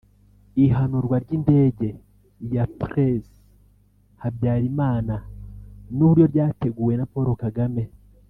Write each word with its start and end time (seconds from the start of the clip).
Ihanurwa 0.65 1.15
ry’indege 1.23 1.89
ya 2.53 2.65
Pres 2.79 3.23
Habyarimana 4.21 5.15
nuburyo 5.95 6.25
ryateguwe 6.33 6.93
na 6.97 7.05
Paul 7.13 7.29
Kagame 7.45 7.83